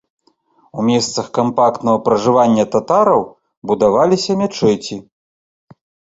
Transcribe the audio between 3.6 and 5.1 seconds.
будаваліся мячэці.